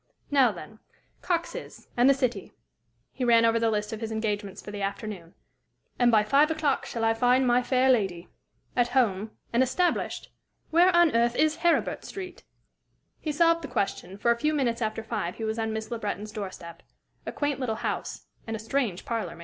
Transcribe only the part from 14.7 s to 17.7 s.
after five he was on Miss Le Breton's doorstep. A quaint